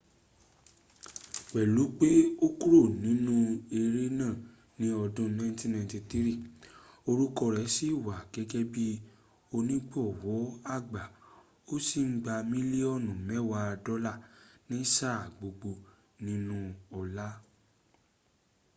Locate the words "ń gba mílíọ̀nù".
12.11-13.11